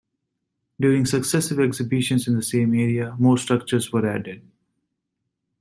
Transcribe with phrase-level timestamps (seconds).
[0.79, 4.41] During successive exhibitions in the same area, more structures were added.